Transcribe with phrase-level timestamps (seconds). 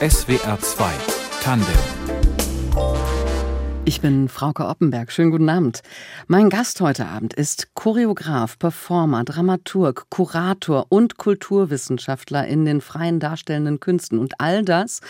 [0.00, 0.92] SWR 2
[1.42, 2.17] Tandem
[3.88, 5.10] ich bin Frauke Oppenberg.
[5.10, 5.80] Schönen guten Abend.
[6.26, 13.80] Mein Gast heute Abend ist Choreograf, Performer, Dramaturg, Kurator und Kulturwissenschaftler in den freien darstellenden
[13.80, 14.18] Künsten.
[14.18, 15.00] Und all das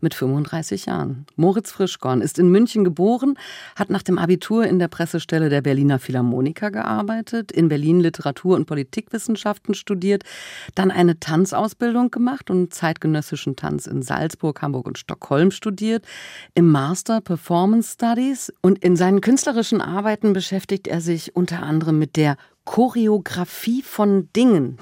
[0.00, 1.26] mit 35 Jahren.
[1.36, 3.34] Moritz Frischkorn ist in München geboren,
[3.76, 8.64] hat nach dem Abitur in der Pressestelle der Berliner Philharmoniker gearbeitet, in Berlin Literatur- und
[8.64, 10.22] Politikwissenschaften studiert,
[10.74, 16.06] dann eine Tanzausbildung gemacht und zeitgenössischen Tanz in Salzburg, Hamburg und Stockholm studiert,
[16.54, 21.98] im Master Performance Studies Studies und in seinen künstlerischen Arbeiten beschäftigt er sich unter anderem
[21.98, 24.78] mit der Choreografie von Dingen.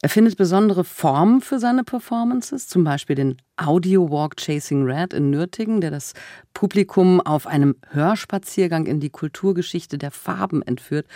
[0.00, 5.28] Er findet besondere Formen für seine Performances, zum Beispiel den Audio Walk Chasing Red in
[5.28, 6.14] Nürtingen, der das
[6.54, 11.06] Publikum auf einem Hörspaziergang in die Kulturgeschichte der Farben entführt.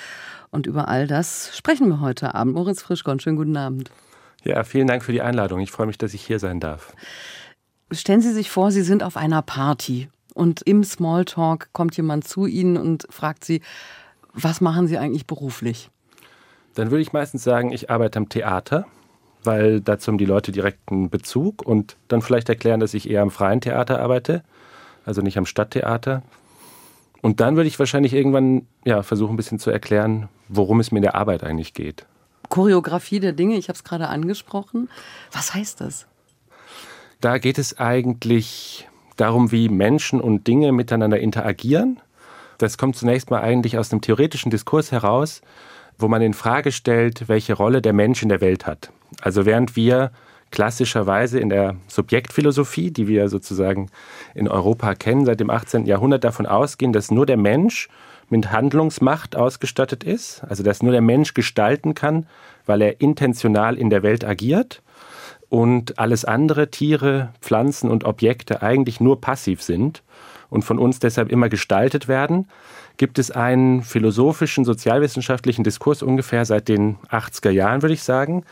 [0.51, 2.55] Und über all das sprechen wir heute Abend.
[2.55, 3.91] Moritz Frischkorn, schönen guten Abend.
[4.45, 5.61] Ja, vielen Dank für die Einladung.
[5.61, 6.93] Ich freue mich, dass ich hier sein darf.
[7.91, 12.47] Stellen Sie sich vor, Sie sind auf einer Party und im Smalltalk kommt jemand zu
[12.47, 13.63] Ihnen und fragt Sie,
[14.33, 15.91] was machen Sie eigentlich beruflich?
[16.75, 18.87] Dann würde ich meistens sagen, ich arbeite am Theater,
[19.45, 23.31] weil dazu haben die Leute direkten Bezug und dann vielleicht erklären, dass ich eher am
[23.31, 24.43] freien Theater arbeite,
[25.05, 26.23] also nicht am Stadttheater.
[27.21, 30.99] Und dann würde ich wahrscheinlich irgendwann ja, versuchen, ein bisschen zu erklären, worum es mir
[30.99, 32.07] in der Arbeit eigentlich geht.
[32.49, 34.89] Choreografie der Dinge, ich habe es gerade angesprochen.
[35.31, 36.07] Was heißt das?
[37.21, 42.01] Da geht es eigentlich darum, wie Menschen und Dinge miteinander interagieren.
[42.59, 45.43] Das kommt zunächst mal eigentlich aus einem theoretischen Diskurs heraus,
[45.99, 48.91] wo man in Frage stellt, welche Rolle der Mensch in der Welt hat.
[49.21, 50.11] Also während wir
[50.51, 53.89] klassischerweise in der Subjektphilosophie, die wir sozusagen
[54.35, 55.87] in Europa kennen, seit dem 18.
[55.87, 57.89] Jahrhundert davon ausgehen, dass nur der Mensch
[58.29, 62.27] mit Handlungsmacht ausgestattet ist, also dass nur der Mensch gestalten kann,
[62.67, 64.83] weil er intentional in der Welt agiert
[65.53, 70.03] und alles andere, Tiere, Pflanzen und Objekte eigentlich nur passiv sind
[70.49, 72.49] und von uns deshalb immer gestaltet werden,
[72.97, 78.45] gibt es einen philosophischen, sozialwissenschaftlichen Diskurs ungefähr seit den 80er Jahren, würde ich sagen,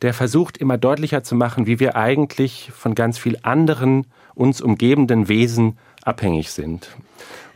[0.00, 5.28] der versucht immer deutlicher zu machen, wie wir eigentlich von ganz viel anderen uns umgebenden
[5.28, 6.96] Wesen abhängig sind.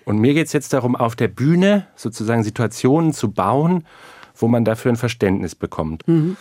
[0.05, 3.87] Und mir geht es jetzt darum, auf der Bühne sozusagen Situationen zu bauen,
[4.35, 6.07] wo man dafür ein Verständnis bekommt.
[6.07, 6.37] Mhm.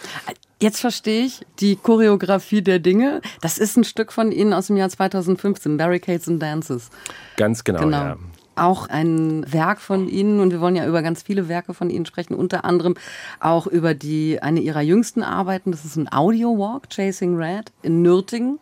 [0.61, 3.22] Jetzt verstehe ich die Choreografie der Dinge.
[3.41, 6.91] Das ist ein Stück von Ihnen aus dem Jahr 2015, Barricades and Dances.
[7.35, 7.97] Ganz genau, genau.
[7.97, 8.17] ja.
[8.55, 12.05] Auch ein Werk von Ihnen und wir wollen ja über ganz viele Werke von Ihnen
[12.05, 12.94] sprechen, unter anderem
[13.39, 15.72] auch über die eine Ihrer jüngsten Arbeiten.
[15.72, 18.59] Das ist ein Audio Walk, Chasing Red in Nürtingen.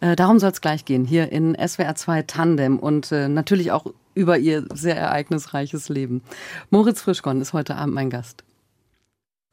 [0.00, 3.86] Äh, darum soll es gleich gehen, hier in SWR 2 Tandem und äh, natürlich auch
[4.14, 6.22] über Ihr sehr ereignisreiches Leben.
[6.70, 8.44] Moritz Frischkorn ist heute Abend mein Gast.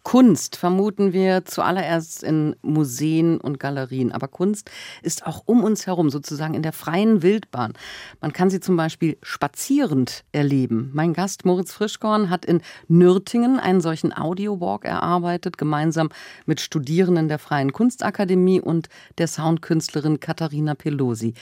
[0.03, 4.11] Kunst vermuten wir zuallererst in Museen und Galerien.
[4.11, 4.71] Aber Kunst
[5.01, 7.73] ist auch um uns herum, sozusagen in der freien Wildbahn.
[8.21, 10.89] Man kann sie zum Beispiel spazierend erleben.
[10.93, 16.09] Mein Gast Moritz Frischkorn hat in Nürtingen einen solchen Audiowalk erarbeitet, gemeinsam
[16.45, 21.33] mit Studierenden der Freien Kunstakademie und der Soundkünstlerin Katharina Pelosi.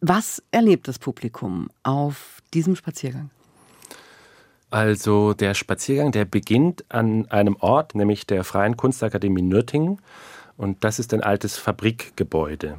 [0.00, 3.30] Was erlebt das Publikum auf diesem Spaziergang?
[4.70, 9.98] Also der Spaziergang, der beginnt an einem Ort, nämlich der Freien Kunstakademie Nürtingen.
[10.56, 12.78] Und das ist ein altes Fabrikgebäude.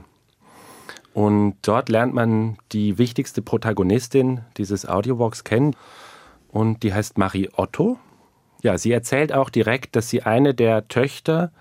[1.14, 5.76] Und dort lernt man die wichtigste Protagonistin dieses Audiowalks kennen.
[6.50, 7.98] Und die heißt Marie Otto.
[8.62, 11.52] Ja, sie erzählt auch direkt, dass sie eine der Töchter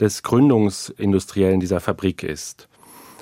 [0.00, 2.68] des Gründungsindustriellen dieser Fabrik ist.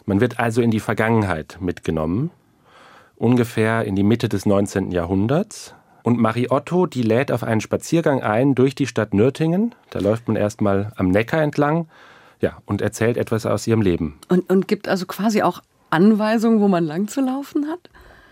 [0.04, 2.30] Man wird also in die Vergangenheit mitgenommen,
[3.16, 4.90] ungefähr in die Mitte des 19.
[4.90, 5.74] Jahrhunderts.
[6.02, 9.74] Und Marie Otto, die lädt auf einen Spaziergang ein durch die Stadt Nürtingen.
[9.90, 11.88] Da läuft man erstmal am Neckar entlang
[12.40, 14.18] ja, und erzählt etwas aus ihrem Leben.
[14.28, 17.88] Und, und gibt also quasi auch Anweisungen, wo man lang zu laufen hat?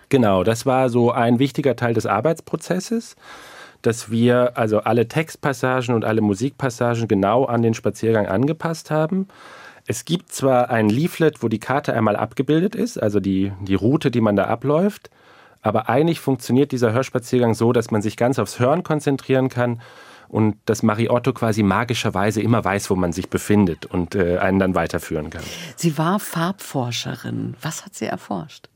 [0.08, 3.14] Genau, das war so ein wichtiger Teil des Arbeitsprozesses,
[3.82, 9.28] dass wir also alle Textpassagen und alle Musikpassagen genau an den Spaziergang angepasst haben.
[9.86, 14.10] Es gibt zwar ein Leaflet, wo die Karte einmal abgebildet ist, also die, die Route,
[14.10, 15.10] die man da abläuft,
[15.62, 19.80] aber eigentlich funktioniert dieser Hörspaziergang so, dass man sich ganz aufs Hören konzentrieren kann
[20.28, 24.74] und dass Mariotto quasi magischerweise immer weiß, wo man sich befindet und äh, einen dann
[24.74, 25.42] weiterführen kann.
[25.76, 27.56] Sie war Farbforscherin.
[27.60, 28.68] Was hat sie erforscht?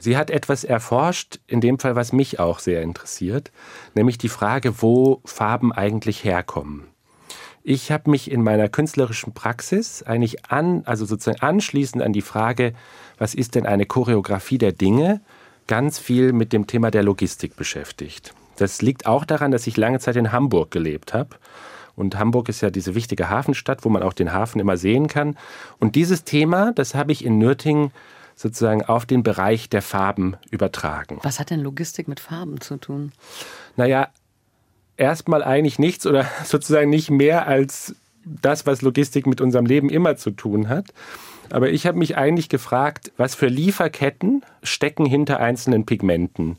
[0.00, 3.52] Sie hat etwas erforscht, in dem Fall, was mich auch sehr interessiert,
[3.94, 6.86] nämlich die Frage, wo Farben eigentlich herkommen.
[7.62, 12.72] Ich habe mich in meiner künstlerischen Praxis eigentlich an, also sozusagen anschließend an die Frage,
[13.18, 15.20] was ist denn eine Choreografie der Dinge,
[15.70, 18.34] ganz viel mit dem Thema der Logistik beschäftigt.
[18.56, 21.36] Das liegt auch daran, dass ich lange Zeit in Hamburg gelebt habe.
[21.94, 25.38] Und Hamburg ist ja diese wichtige Hafenstadt, wo man auch den Hafen immer sehen kann.
[25.78, 27.92] Und dieses Thema, das habe ich in Nürtingen
[28.34, 31.20] sozusagen auf den Bereich der Farben übertragen.
[31.22, 33.12] Was hat denn Logistik mit Farben zu tun?
[33.76, 34.08] Naja,
[34.96, 37.94] erstmal eigentlich nichts oder sozusagen nicht mehr als
[38.42, 40.86] das, was Logistik mit unserem Leben immer zu tun hat.
[41.50, 46.56] Aber ich habe mich eigentlich gefragt, was für Lieferketten stecken hinter einzelnen Pigmenten.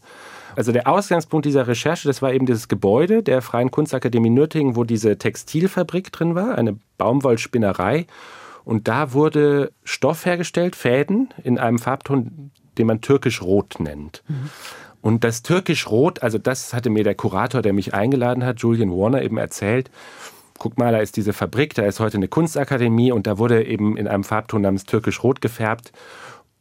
[0.56, 4.84] Also der Ausgangspunkt dieser Recherche, das war eben dieses Gebäude der Freien Kunstakademie Nürtingen, wo
[4.84, 8.06] diese Textilfabrik drin war, eine Baumwollspinnerei.
[8.66, 14.24] Und da wurde Stoff hergestellt, Fäden, in einem Farbton, den man türkisch-rot nennt.
[14.28, 14.50] Mhm.
[15.02, 19.24] Und das türkisch-rot, also das hatte mir der Kurator, der mich eingeladen hat, Julian Warner,
[19.24, 19.90] eben erzählt.
[20.62, 23.98] Guck mal, da ist diese Fabrik, da ist heute eine Kunstakademie und da wurde eben
[23.98, 25.92] in einem Farbton namens türkisch-rot gefärbt.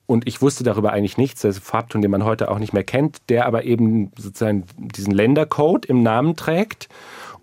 [0.07, 1.43] Und ich wusste darüber eigentlich nichts.
[1.43, 4.65] Das ist ein Farbton, den man heute auch nicht mehr kennt, der aber eben sozusagen
[4.79, 6.89] diesen Ländercode im Namen trägt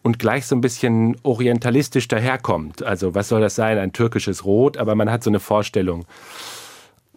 [0.01, 2.81] und gleich so ein bisschen orientalistisch daherkommt.
[2.81, 3.77] Also was soll das sein?
[3.77, 6.05] Ein türkisches Rot, aber man hat so eine Vorstellung.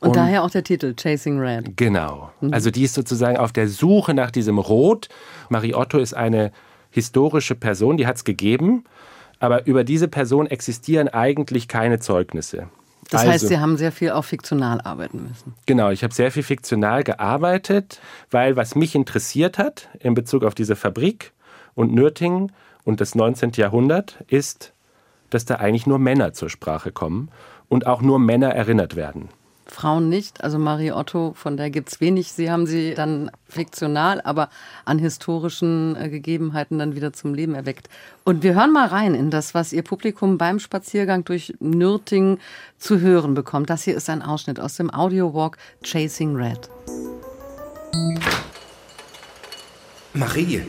[0.01, 1.79] Und, und daher auch der Titel Chasing Red.
[1.79, 2.31] Genau.
[2.43, 2.53] Mhm.
[2.53, 5.09] Also die ist sozusagen auf der Suche nach diesem Rot.
[5.49, 6.53] Marie Otto ist eine
[6.91, 8.85] historische Person, die hat es gegeben,
[9.41, 12.69] aber über diese Person existieren eigentlich keine Zeugnisse.
[13.11, 15.55] Das also, heißt, Sie haben sehr viel auch fiktional arbeiten müssen.
[15.67, 18.01] Genau, ich habe sehr viel fiktional gearbeitet,
[18.31, 21.33] weil was mich interessiert hat in Bezug auf diese Fabrik
[21.75, 22.53] und Nürtingen
[22.85, 23.53] und das 19.
[23.57, 24.73] Jahrhundert ist,
[25.31, 27.31] dass da eigentlich nur Männer zur Sprache kommen
[27.69, 29.29] und auch nur Männer erinnert werden.
[29.71, 30.43] Frauen nicht.
[30.43, 32.33] Also Marie Otto, von der gibt es wenig.
[32.33, 34.51] Sie haben sie dann fiktional, aber
[34.85, 37.89] an historischen äh, Gegebenheiten dann wieder zum Leben erweckt.
[38.25, 42.39] Und wir hören mal rein in das, was Ihr Publikum beim Spaziergang durch Nürtingen
[42.79, 43.71] zu hören bekommt.
[43.71, 46.69] Das hier ist ein Ausschnitt aus dem Audio-Walk Chasing Red.
[50.13, 50.63] Marie,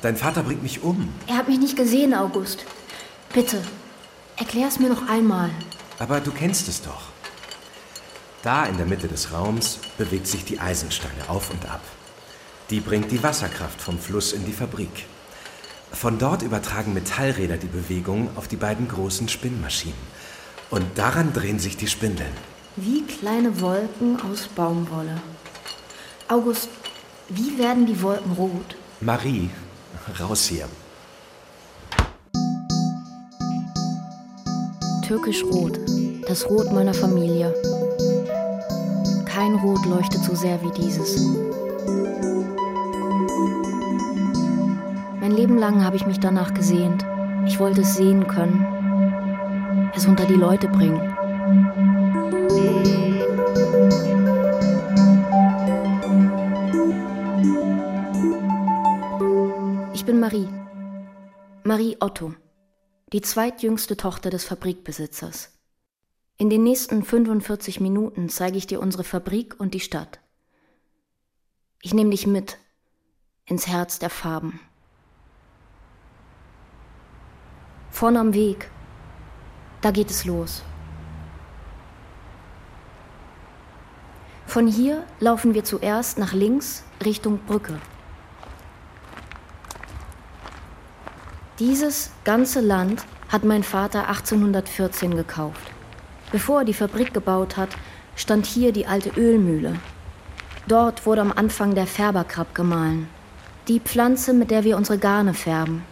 [0.00, 1.12] dein Vater bringt mich um.
[1.26, 2.64] Er hat mich nicht gesehen, August.
[3.32, 3.60] Bitte,
[4.36, 5.50] erklär es mir noch einmal.
[5.98, 7.07] Aber du kennst es doch.
[8.48, 11.82] Da in der Mitte des Raums bewegt sich die Eisenstange auf und ab.
[12.70, 15.04] Die bringt die Wasserkraft vom Fluss in die Fabrik.
[15.92, 19.98] Von dort übertragen Metallräder die Bewegung auf die beiden großen Spinnmaschinen.
[20.70, 22.32] Und daran drehen sich die Spindeln.
[22.76, 25.20] Wie kleine Wolken aus Baumwolle.
[26.28, 26.70] August,
[27.28, 28.76] wie werden die Wolken rot?
[29.02, 29.50] Marie,
[30.18, 30.70] raus hier.
[35.06, 35.78] Türkisch Rot,
[36.26, 37.54] das Rot meiner Familie.
[39.48, 41.26] Kein Rot leuchtet so sehr wie dieses.
[45.20, 47.06] Mein Leben lang habe ich mich danach gesehnt.
[47.46, 49.90] Ich wollte es sehen können.
[49.96, 51.00] Es unter die Leute bringen.
[59.94, 60.48] Ich bin Marie.
[61.64, 62.34] Marie Otto,
[63.14, 65.57] die zweitjüngste Tochter des Fabrikbesitzers.
[66.40, 70.20] In den nächsten 45 Minuten zeige ich dir unsere Fabrik und die Stadt.
[71.82, 72.58] Ich nehme dich mit
[73.44, 74.60] ins Herz der Farben.
[77.90, 78.70] Vorne am Weg,
[79.80, 80.62] da geht es los.
[84.46, 87.80] Von hier laufen wir zuerst nach links Richtung Brücke.
[91.58, 95.72] Dieses ganze Land hat mein Vater 1814 gekauft.
[96.32, 97.70] Bevor er die Fabrik gebaut hat,
[98.16, 99.76] stand hier die alte Ölmühle.
[100.66, 103.08] Dort wurde am Anfang der Färberkrab gemahlen.
[103.68, 105.82] Die Pflanze, mit der wir unsere Garne färben.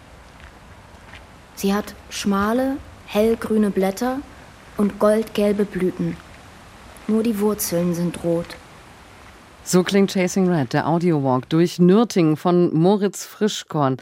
[1.55, 2.77] Sie hat schmale,
[3.07, 4.19] hellgrüne Blätter
[4.77, 6.17] und goldgelbe Blüten.
[7.07, 8.57] Nur die Wurzeln sind rot.
[9.65, 13.97] So klingt Chasing Red, der Audiowalk durch Nürtingen von Moritz Frischkorn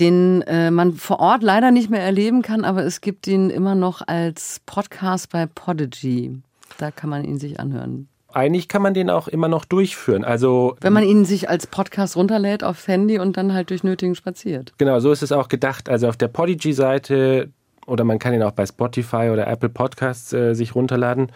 [0.00, 3.74] den äh, man vor Ort leider nicht mehr erleben kann, aber es gibt ihn immer
[3.74, 6.40] noch als Podcast bei Podigy.
[6.78, 8.08] Da kann man ihn sich anhören.
[8.34, 10.24] Eigentlich kann man den auch immer noch durchführen.
[10.24, 14.14] Also wenn man ihn sich als Podcast runterlädt aufs Handy und dann halt durch Nötigen
[14.14, 14.72] spaziert.
[14.78, 15.90] Genau, so ist es auch gedacht.
[15.90, 17.50] Also auf der Podigy-Seite
[17.86, 21.32] oder man kann ihn auch bei Spotify oder Apple Podcasts äh, sich runterladen.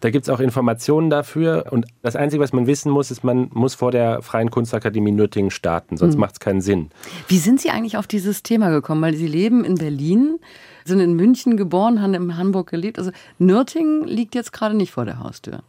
[0.00, 1.66] Da gibt es auch Informationen dafür.
[1.70, 5.50] Und das Einzige, was man wissen muss, ist, man muss vor der Freien Kunstakademie Nürtingen
[5.50, 6.20] starten, sonst mhm.
[6.20, 6.90] macht es keinen Sinn.
[7.28, 9.02] Wie sind Sie eigentlich auf dieses Thema gekommen?
[9.02, 10.38] Weil Sie leben in Berlin,
[10.84, 12.98] sind in München geboren, haben in Hamburg gelebt.
[12.98, 15.62] Also Nürtingen liegt jetzt gerade nicht vor der Haustür.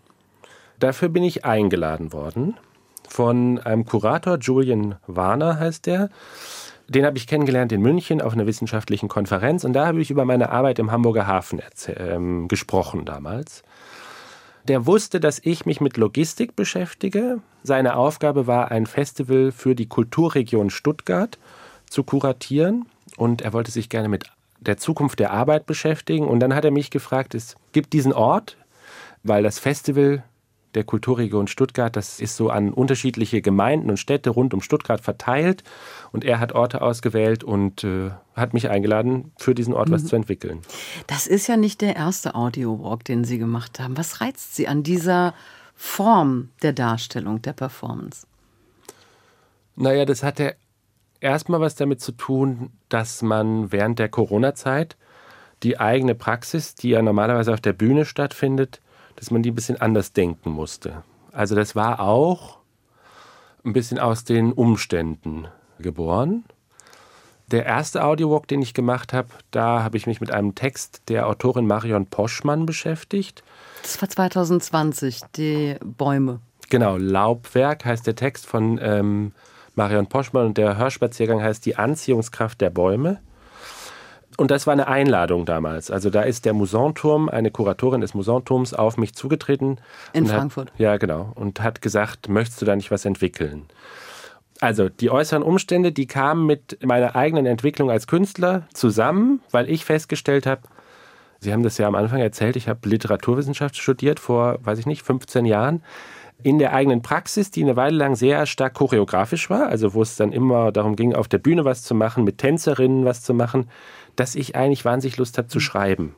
[0.80, 2.56] Dafür bin ich eingeladen worden
[3.12, 6.10] von einem Kurator, Julian Warner heißt der.
[6.92, 10.26] Den habe ich kennengelernt in München auf einer wissenschaftlichen Konferenz und da habe ich über
[10.26, 13.64] meine Arbeit im Hamburger Hafen ähm, gesprochen damals.
[14.68, 17.40] Der wusste, dass ich mich mit Logistik beschäftige.
[17.64, 21.40] Seine Aufgabe war, ein Festival für die Kulturregion Stuttgart
[21.90, 22.86] zu kuratieren.
[23.16, 24.26] und er wollte sich gerne mit
[24.60, 26.28] der Zukunft der Arbeit beschäftigen.
[26.28, 28.58] Und dann hat er mich gefragt, es gibt diesen Ort,
[29.24, 30.24] weil das Festival
[30.76, 35.64] der Kulturregion Stuttgart, das ist so an unterschiedliche Gemeinden und Städte rund um Stuttgart verteilt.
[36.12, 39.94] Und er hat Orte ausgewählt und äh, hat mich eingeladen, für diesen Ort mhm.
[39.94, 40.62] was zu entwickeln.
[41.08, 43.98] Das ist ja nicht der erste Audio-Walk, den Sie gemacht haben.
[43.98, 45.34] Was reizt Sie an dieser
[45.76, 48.26] Form der Darstellung, der Performance?
[49.76, 50.56] Naja, das hatte
[51.20, 54.98] erstmal was damit zu tun, dass man während der Corona-Zeit
[55.64, 58.82] die eigene Praxis, die ja normalerweise auf der Bühne stattfindet,
[59.16, 61.04] dass man die ein bisschen anders denken musste.
[61.32, 62.60] Also das war auch
[63.64, 65.48] ein bisschen aus den Umständen
[65.80, 66.44] geboren.
[67.52, 71.28] Der erste Audiowalk, den ich gemacht habe, da habe ich mich mit einem Text der
[71.28, 73.44] Autorin Marion Poschmann beschäftigt.
[73.82, 76.40] Das war 2020, die Bäume.
[76.70, 79.34] Genau, Laubwerk heißt der Text von ähm,
[79.76, 83.20] Marion Poschmann und der Hörspaziergang heißt Die Anziehungskraft der Bäume.
[84.42, 85.92] Und das war eine Einladung damals.
[85.92, 89.78] Also da ist der Musanturm, eine Kuratorin des Musanturms, auf mich zugetreten.
[90.14, 90.72] In Frankfurt.
[90.72, 91.32] Hat, ja, genau.
[91.36, 93.68] Und hat gesagt, möchtest du da nicht was entwickeln?
[94.60, 99.86] Also die äußeren Umstände, die kamen mit meiner eigenen Entwicklung als Künstler zusammen, weil ich
[99.86, 100.62] festgestellt habe,
[101.44, 105.04] Sie haben das ja am Anfang erzählt, ich habe Literaturwissenschaft studiert vor, weiß ich nicht,
[105.04, 105.84] 15 Jahren
[106.44, 110.16] in der eigenen Praxis, die eine Weile lang sehr stark choreografisch war, also wo es
[110.16, 113.70] dann immer darum ging, auf der Bühne was zu machen, mit Tänzerinnen was zu machen,
[114.16, 116.16] dass ich eigentlich wahnsinnig Lust habe zu schreiben.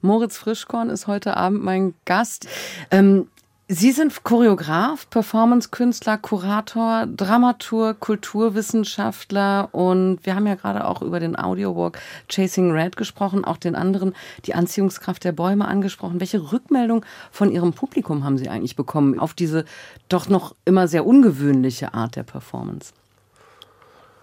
[0.00, 2.48] Moritz Frischkorn ist heute Abend mein Gast.
[2.90, 3.28] Ähm,
[3.68, 11.38] Sie sind Choreograf, Performancekünstler, Kurator, Dramaturg, Kulturwissenschaftler und wir haben ja gerade auch über den
[11.38, 14.14] Audiowalk Chasing Red gesprochen, auch den anderen,
[14.44, 16.20] die Anziehungskraft der Bäume angesprochen.
[16.20, 19.64] Welche Rückmeldung von Ihrem Publikum haben Sie eigentlich bekommen auf diese
[20.08, 22.92] doch noch immer sehr ungewöhnliche Art der Performance?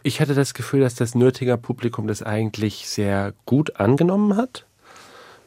[0.03, 4.65] Ich hatte das Gefühl, dass das Nürtiger Publikum das eigentlich sehr gut angenommen hat.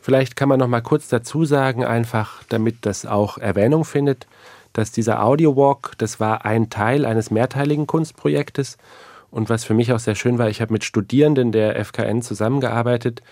[0.03, 4.27] Vielleicht kann man noch mal kurz dazu sagen, einfach damit das auch Erwähnung findet,
[4.73, 8.79] dass dieser Audio Walk, das war ein Teil eines mehrteiligen Kunstprojektes.
[9.31, 13.23] Und was für mich auch sehr schön war, ich habe mit Studierenden der FKN zusammengearbeitet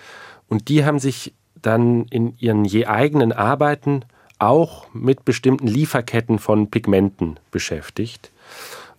[0.49, 4.05] und die haben sich dann in ihren je eigenen Arbeiten
[4.39, 8.31] auch mit bestimmten Lieferketten von Pigmenten beschäftigt.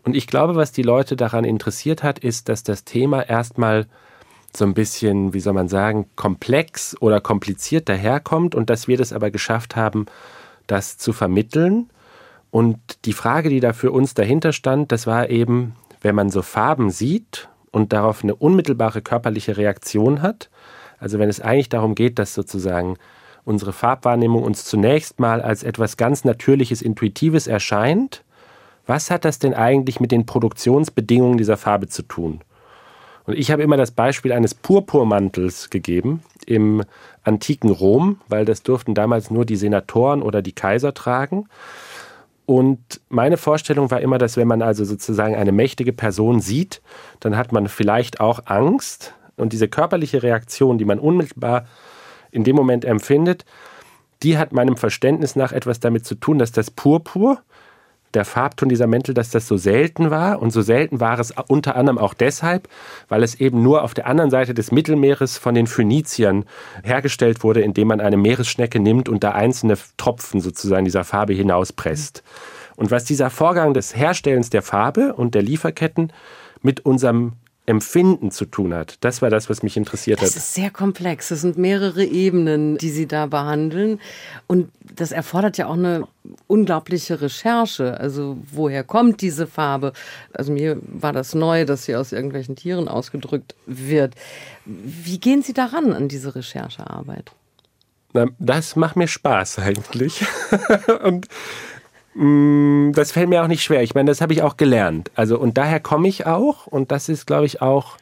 [0.03, 3.87] Und ich glaube, was die Leute daran interessiert hat, ist, dass das Thema erstmal
[4.57, 9.13] so ein bisschen, wie soll man sagen, komplex oder kompliziert daherkommt und dass wir das
[9.13, 10.05] aber geschafft haben,
[10.67, 11.89] das zu vermitteln.
[12.49, 16.41] Und die Frage, die da für uns dahinter stand, das war eben, wenn man so
[16.41, 20.49] Farben sieht und darauf eine unmittelbare körperliche Reaktion hat,
[20.99, 22.97] also wenn es eigentlich darum geht, dass sozusagen
[23.43, 28.23] unsere Farbwahrnehmung uns zunächst mal als etwas ganz Natürliches, Intuitives erscheint,
[28.85, 32.41] was hat das denn eigentlich mit den Produktionsbedingungen dieser Farbe zu tun?
[33.25, 36.83] Und ich habe immer das Beispiel eines Purpurmantels gegeben im
[37.23, 41.47] antiken Rom, weil das durften damals nur die Senatoren oder die Kaiser tragen.
[42.45, 46.81] Und meine Vorstellung war immer, dass wenn man also sozusagen eine mächtige Person sieht,
[47.19, 49.13] dann hat man vielleicht auch Angst.
[49.37, 51.65] Und diese körperliche Reaktion, die man unmittelbar
[52.31, 53.45] in dem Moment empfindet,
[54.23, 57.41] die hat meinem Verständnis nach etwas damit zu tun, dass das Purpur
[58.13, 60.41] der Farbton dieser Mäntel, dass das so selten war.
[60.41, 62.67] Und so selten war es unter anderem auch deshalb,
[63.07, 66.45] weil es eben nur auf der anderen Seite des Mittelmeeres von den Phöniziern
[66.83, 72.23] hergestellt wurde, indem man eine Meeresschnecke nimmt und da einzelne Tropfen sozusagen dieser Farbe hinauspresst.
[72.75, 76.11] Und was dieser Vorgang des Herstellens der Farbe und der Lieferketten
[76.61, 77.33] mit unserem
[77.67, 78.97] Empfinden zu tun hat.
[79.01, 80.35] Das war das, was mich interessiert das hat.
[80.35, 81.29] Das ist sehr komplex.
[81.29, 83.99] Es sind mehrere Ebenen, die Sie da behandeln.
[84.47, 86.07] Und das erfordert ja auch eine
[86.47, 87.99] unglaubliche Recherche.
[87.99, 89.93] Also woher kommt diese Farbe?
[90.33, 94.15] Also mir war das neu, dass sie aus irgendwelchen Tieren ausgedrückt wird.
[94.65, 97.31] Wie gehen Sie daran an diese Recherchearbeit?
[98.13, 100.25] Na, das macht mir Spaß eigentlich.
[101.03, 101.27] Und
[102.13, 103.83] das fällt mir auch nicht schwer.
[103.83, 105.11] Ich meine, das habe ich auch gelernt.
[105.15, 106.67] Also, und daher komme ich auch.
[106.67, 107.97] Und das ist, glaube ich, auch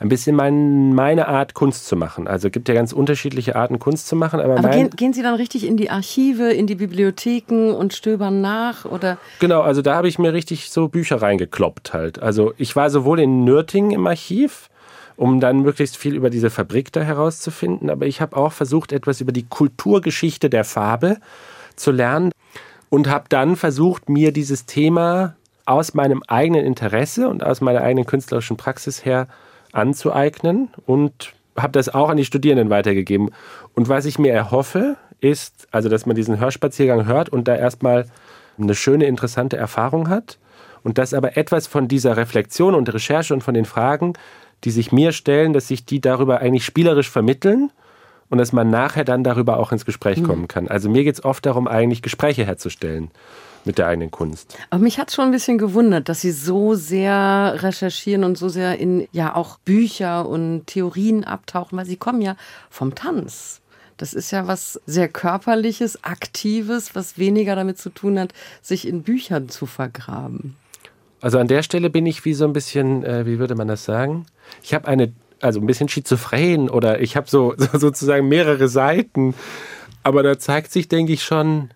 [0.00, 2.28] ein bisschen mein, meine Art, Kunst zu machen.
[2.28, 4.40] Also es gibt ja ganz unterschiedliche Arten, Kunst zu machen.
[4.40, 8.40] Aber, aber gehen, gehen, Sie dann richtig in die Archive, in die Bibliotheken und stöbern
[8.40, 8.84] nach?
[8.84, 9.18] Oder?
[9.40, 12.20] Genau, also da habe ich mir richtig so Bücher reingekloppt halt.
[12.20, 14.70] Also ich war sowohl in Nürtingen im Archiv,
[15.16, 19.20] um dann möglichst viel über diese Fabrik da herauszufinden, aber ich habe auch versucht, etwas
[19.20, 21.16] über die Kulturgeschichte der Farbe
[21.74, 22.30] zu lernen
[22.90, 28.06] und habe dann versucht, mir dieses Thema aus meinem eigenen Interesse und aus meiner eigenen
[28.06, 29.28] künstlerischen Praxis her
[29.72, 33.30] anzueignen und habe das auch an die Studierenden weitergegeben.
[33.74, 38.06] Und was ich mir erhoffe, ist, also dass man diesen Hörspaziergang hört und da erstmal
[38.58, 40.38] eine schöne, interessante Erfahrung hat
[40.82, 44.14] und dass aber etwas von dieser Reflexion und Recherche und von den Fragen
[44.64, 47.70] die sich mir stellen, dass sich die darüber eigentlich spielerisch vermitteln
[48.30, 50.68] und dass man nachher dann darüber auch ins Gespräch kommen kann.
[50.68, 53.10] Also mir geht es oft darum, eigentlich Gespräche herzustellen
[53.64, 54.56] mit der eigenen Kunst.
[54.70, 58.78] Aber mich hat schon ein bisschen gewundert, dass Sie so sehr recherchieren und so sehr
[58.78, 62.36] in ja auch Bücher und Theorien abtauchen, weil Sie kommen ja
[62.70, 63.60] vom Tanz.
[63.98, 68.32] Das ist ja was sehr körperliches, aktives, was weniger damit zu tun hat,
[68.62, 70.56] sich in Büchern zu vergraben.
[71.20, 73.84] Also an der Stelle bin ich wie so ein bisschen, äh, wie würde man das
[73.84, 74.26] sagen?
[74.62, 79.34] Ich habe eine, also ein bisschen schizophren oder ich habe so, so sozusagen mehrere Seiten.
[80.02, 81.70] Aber da zeigt sich, denke ich, schon,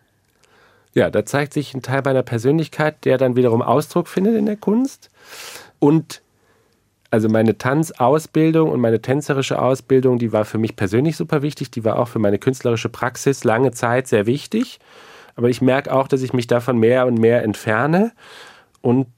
[0.94, 4.56] ja, da zeigt sich ein Teil meiner Persönlichkeit, der dann wiederum Ausdruck findet in der
[4.56, 5.10] Kunst.
[5.78, 6.22] Und
[7.10, 11.70] also meine Tanzausbildung und meine tänzerische Ausbildung, die war für mich persönlich super wichtig.
[11.70, 14.80] Die war auch für meine künstlerische Praxis lange Zeit sehr wichtig.
[15.36, 18.12] Aber ich merke auch, dass ich mich davon mehr und mehr entferne.
[18.82, 19.08] Und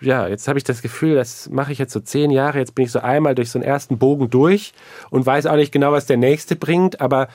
[0.00, 2.58] ja, jetzt habe ich das Gefühl, das mache ich jetzt so zehn Jahre.
[2.58, 4.74] Jetzt bin ich so einmal durch so einen ersten Bogen durch
[5.10, 7.00] und weiß auch nicht genau, was der nächste bringt.
[7.00, 7.28] Aber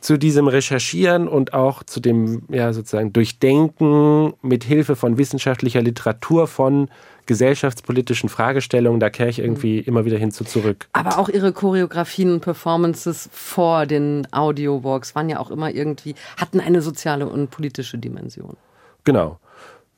[0.00, 6.46] zu diesem Recherchieren und auch zu dem ja sozusagen Durchdenken mit Hilfe von wissenschaftlicher Literatur
[6.46, 6.88] von
[7.26, 10.88] gesellschaftspolitischen Fragestellungen, da kehre ich irgendwie immer wieder hinzu zurück.
[10.92, 16.60] Aber auch ihre Choreografien und Performances vor den Audio-Walks waren ja auch immer irgendwie, hatten
[16.60, 18.56] eine soziale und politische Dimension.
[19.04, 19.38] Genau.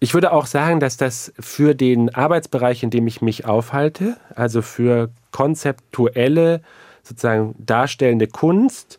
[0.00, 4.62] Ich würde auch sagen, dass das für den Arbeitsbereich, in dem ich mich aufhalte, also
[4.62, 6.60] für konzeptuelle,
[7.02, 8.98] sozusagen darstellende Kunst,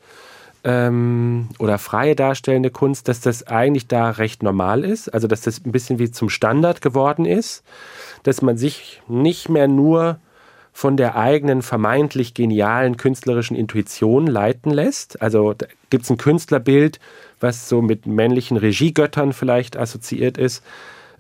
[0.64, 5.66] ähm, oder freie darstellende Kunst, dass das eigentlich da recht normal ist, also dass das
[5.66, 7.64] ein bisschen wie zum Standard geworden ist,
[8.24, 10.20] dass man sich nicht mehr nur
[10.74, 15.22] von der eigenen vermeintlich genialen künstlerischen Intuition leiten lässt.
[15.22, 15.56] Also
[15.90, 17.00] gibt es ein Künstlerbild,
[17.40, 20.64] was so mit männlichen Regiegöttern vielleicht assoziiert ist,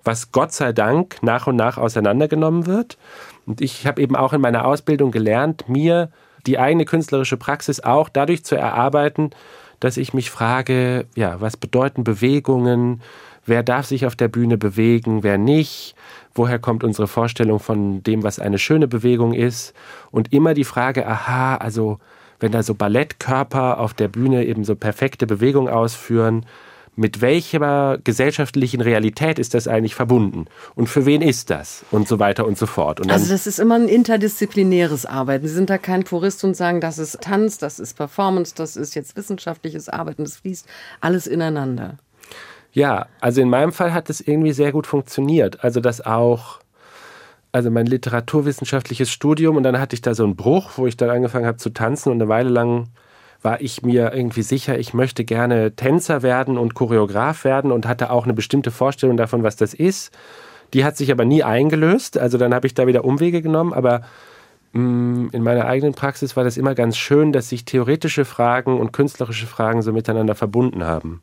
[0.03, 2.97] was Gott sei Dank nach und nach auseinandergenommen wird.
[3.45, 6.09] Und ich habe eben auch in meiner Ausbildung gelernt, mir
[6.45, 9.31] die eigene künstlerische Praxis auch dadurch zu erarbeiten,
[9.79, 13.01] dass ich mich frage, ja, was bedeuten Bewegungen?
[13.49, 15.95] Wer darf sich auf der Bühne bewegen, wer nicht?
[16.35, 19.73] Woher kommt unsere Vorstellung von dem, was eine schöne Bewegung ist?
[20.11, 21.97] Und immer die Frage, aha, also
[22.39, 26.45] wenn da so Ballettkörper auf der Bühne eben so perfekte Bewegungen ausführen,
[26.95, 32.19] mit welcher gesellschaftlichen Realität ist das eigentlich verbunden und für wen ist das und so
[32.19, 32.99] weiter und so fort.
[32.99, 35.47] Und also das ist immer ein interdisziplinäres Arbeiten.
[35.47, 38.93] Sie sind da kein Purist und sagen, das ist Tanz, das ist Performance, das ist
[38.93, 40.67] jetzt wissenschaftliches Arbeiten, das fließt
[41.01, 41.97] alles ineinander.
[42.71, 45.63] Ja, also in meinem Fall hat es irgendwie sehr gut funktioniert.
[45.63, 46.59] Also das auch,
[47.51, 51.09] also mein literaturwissenschaftliches Studium und dann hatte ich da so einen Bruch, wo ich dann
[51.09, 52.89] angefangen habe zu tanzen und eine Weile lang
[53.41, 58.11] war ich mir irgendwie sicher, ich möchte gerne Tänzer werden und Choreograf werden und hatte
[58.11, 60.11] auch eine bestimmte Vorstellung davon, was das ist.
[60.73, 62.17] Die hat sich aber nie eingelöst.
[62.17, 63.73] Also dann habe ich da wieder Umwege genommen.
[63.73, 64.01] Aber
[64.73, 68.79] mh, mm, in meiner eigenen Praxis war das immer ganz schön, dass sich theoretische Fragen
[68.79, 71.21] und künstlerische Fragen so miteinander verbunden haben.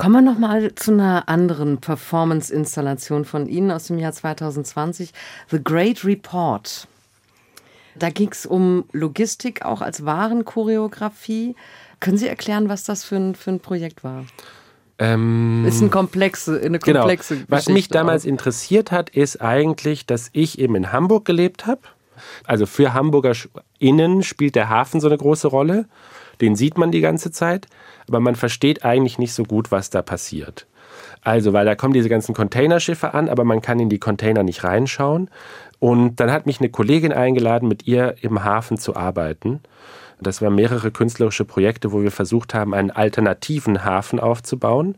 [0.00, 5.12] Kommen wir nochmal zu einer anderen Performance-Installation von Ihnen aus dem Jahr 2020,
[5.50, 6.88] The Great Report.
[7.98, 11.54] Da ging es um Logistik, auch als Warenchoreografie.
[12.00, 14.24] Können Sie erklären, was das für ein, für ein Projekt war?
[14.98, 17.00] Ähm, ist ein komplexe, eine genau.
[17.00, 17.46] komplexe genau.
[17.48, 18.28] Was mich damals auch.
[18.28, 21.82] interessiert hat, ist eigentlich, dass ich eben in Hamburg gelebt habe.
[22.44, 23.34] Also für Hamburger
[23.78, 25.84] Innen spielt der Hafen so eine große Rolle.
[26.40, 27.66] Den sieht man die ganze Zeit,
[28.10, 30.66] aber man versteht eigentlich nicht so gut, was da passiert.
[31.22, 34.64] Also, weil da kommen diese ganzen Containerschiffe an, aber man kann in die Container nicht
[34.64, 35.30] reinschauen.
[35.78, 39.60] Und dann hat mich eine Kollegin eingeladen, mit ihr im Hafen zu arbeiten.
[40.20, 44.96] Das waren mehrere künstlerische Projekte, wo wir versucht haben, einen alternativen Hafen aufzubauen.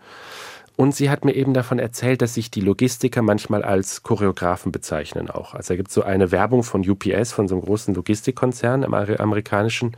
[0.74, 5.28] Und sie hat mir eben davon erzählt, dass sich die Logistiker manchmal als Choreografen bezeichnen
[5.28, 5.54] auch.
[5.54, 8.94] Also da gibt es so eine Werbung von UPS, von so einem großen Logistikkonzern im
[8.94, 9.96] amerikanischen.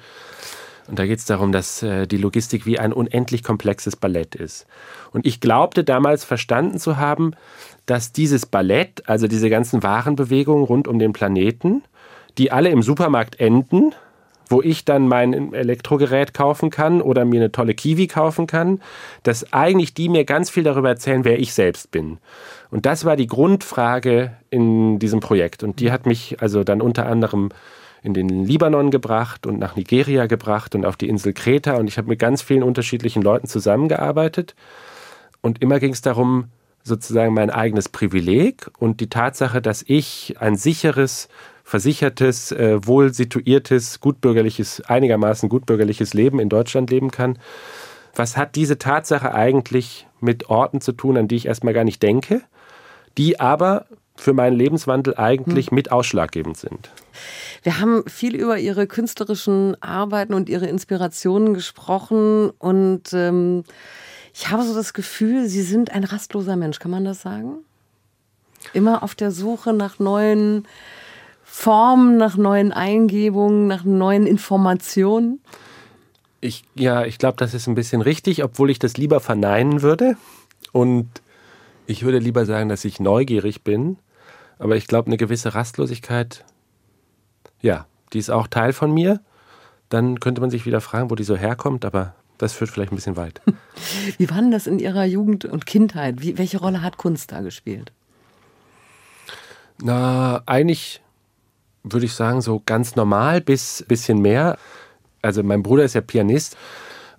[0.86, 4.66] Und da geht es darum, dass äh, die Logistik wie ein unendlich komplexes Ballett ist.
[5.12, 7.32] Und ich glaubte damals verstanden zu haben,
[7.86, 11.82] dass dieses Ballett, also diese ganzen Warenbewegungen rund um den Planeten,
[12.36, 13.94] die alle im Supermarkt enden,
[14.48, 18.80] wo ich dann mein Elektrogerät kaufen kann oder mir eine tolle Kiwi kaufen kann,
[19.22, 22.18] dass eigentlich die mir ganz viel darüber erzählen, wer ich selbst bin.
[22.70, 25.62] Und das war die Grundfrage in diesem Projekt.
[25.62, 27.50] Und die hat mich also dann unter anderem
[28.04, 31.76] in den Libanon gebracht und nach Nigeria gebracht und auf die Insel Kreta.
[31.76, 34.54] Und ich habe mit ganz vielen unterschiedlichen Leuten zusammengearbeitet.
[35.40, 36.48] Und immer ging es darum,
[36.82, 41.28] sozusagen mein eigenes Privileg und die Tatsache, dass ich ein sicheres,
[41.64, 47.38] versichertes, äh, wohl situiertes, gutbürgerliches, einigermaßen gutbürgerliches Leben in Deutschland leben kann.
[48.14, 52.02] Was hat diese Tatsache eigentlich mit Orten zu tun, an die ich erstmal gar nicht
[52.02, 52.42] denke,
[53.16, 55.74] die aber für meinen Lebenswandel eigentlich hm.
[55.74, 56.90] mit ausschlaggebend sind.
[57.62, 63.64] Wir haben viel über Ihre künstlerischen Arbeiten und Ihre Inspirationen gesprochen und ähm,
[64.34, 67.58] ich habe so das Gefühl, Sie sind ein rastloser Mensch, kann man das sagen?
[68.72, 70.66] Immer auf der Suche nach neuen
[71.44, 75.40] Formen, nach neuen Eingebungen, nach neuen Informationen.
[76.40, 80.16] Ich, ja, ich glaube, das ist ein bisschen richtig, obwohl ich das lieber verneinen würde.
[80.72, 81.08] Und
[81.86, 83.98] ich würde lieber sagen, dass ich neugierig bin.
[84.64, 86.42] Aber ich glaube, eine gewisse Rastlosigkeit,
[87.60, 89.20] ja, die ist auch Teil von mir.
[89.90, 92.96] Dann könnte man sich wieder fragen, wo die so herkommt, aber das führt vielleicht ein
[92.96, 93.42] bisschen weit.
[94.16, 96.22] Wie war denn das in Ihrer Jugend und Kindheit?
[96.22, 97.92] Wie, welche Rolle hat Kunst da gespielt?
[99.82, 101.02] Na, eigentlich
[101.82, 104.56] würde ich sagen, so ganz normal bis bisschen mehr.
[105.20, 106.56] Also mein Bruder ist ja Pianist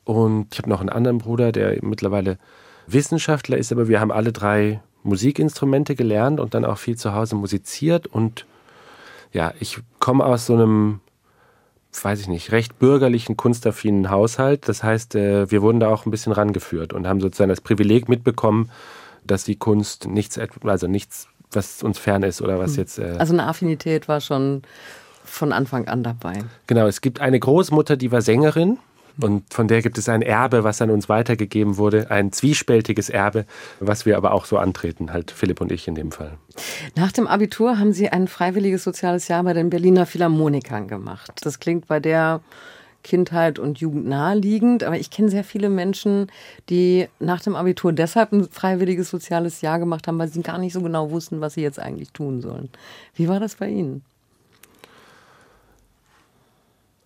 [0.04, 2.40] und ich habe noch einen anderen Bruder, der mittlerweile
[2.88, 7.36] Wissenschaftler ist, aber wir haben alle drei Musikinstrumente gelernt und dann auch viel zu Hause
[7.36, 8.46] musiziert und
[9.32, 11.02] ja, ich komme aus so einem,
[12.02, 14.70] weiß ich nicht, recht bürgerlichen, kunstaffinen Haushalt.
[14.70, 18.08] Das heißt, äh, wir wurden da auch ein bisschen rangeführt und haben sozusagen das Privileg
[18.08, 18.72] mitbekommen,
[19.26, 22.78] dass die Kunst nichts, also nichts, was uns fern ist oder was hm.
[22.78, 22.98] jetzt.
[22.98, 24.62] Äh also eine Affinität war schon
[25.26, 26.44] von Anfang an dabei.
[26.68, 28.78] Genau, es gibt eine Großmutter, die war Sängerin
[29.22, 33.46] und von der gibt es ein Erbe, was an uns weitergegeben wurde, ein zwiespältiges Erbe,
[33.80, 36.38] was wir aber auch so antreten, halt Philipp und ich in dem Fall.
[36.96, 41.32] Nach dem Abitur haben Sie ein freiwilliges soziales Jahr bei den Berliner Philharmonikern gemacht.
[41.44, 42.42] Das klingt bei der
[43.06, 46.32] Kindheit und Jugend naheliegend, aber ich kenne sehr viele Menschen,
[46.70, 50.74] die nach dem Abitur deshalb ein freiwilliges soziales Jahr gemacht haben, weil sie gar nicht
[50.74, 52.70] so genau wussten, was sie jetzt eigentlich tun sollen.
[53.14, 54.04] Wie war das bei Ihnen?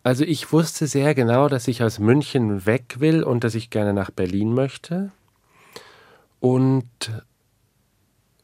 [0.04, 3.94] Also ich wusste sehr genau, dass ich aus München weg will und dass ich gerne
[3.94, 5.12] nach Berlin möchte.
[6.40, 6.88] Und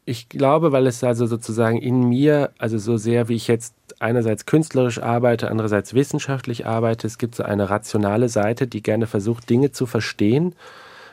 [0.04, 4.44] ich glaube, weil es also sozusagen in mir, also so sehr wie ich jetzt einerseits
[4.44, 9.72] künstlerisch arbeite, andererseits wissenschaftlich arbeite, es gibt so eine rationale Seite, die gerne versucht, Dinge
[9.72, 10.54] zu verstehen,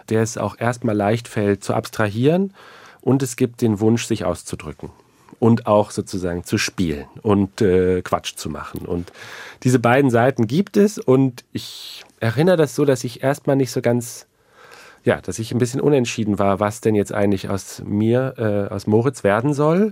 [0.09, 2.53] der es auch erstmal leicht fällt zu abstrahieren
[2.99, 4.91] und es gibt den Wunsch, sich auszudrücken
[5.43, 8.85] und auch sozusagen zu spielen und äh, Quatsch zu machen.
[8.85, 9.11] Und
[9.63, 13.81] diese beiden Seiten gibt es und ich erinnere das so, dass ich erstmal nicht so
[13.81, 14.25] ganz,
[15.03, 18.87] ja, dass ich ein bisschen unentschieden war, was denn jetzt eigentlich aus mir, äh, aus
[18.87, 19.91] Moritz werden soll.